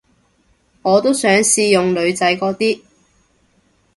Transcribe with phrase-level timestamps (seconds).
[0.81, 2.81] 我都想試用女仔嗰啲